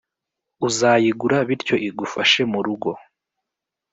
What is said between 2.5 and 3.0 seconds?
mu rugo